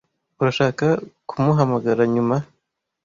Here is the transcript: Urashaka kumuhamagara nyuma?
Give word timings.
Urashaka 0.39 0.85
kumuhamagara 1.29 2.03
nyuma? 2.13 2.35